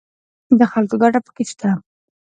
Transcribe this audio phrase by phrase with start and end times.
[0.59, 1.69] د خلکو ګټه پکې شته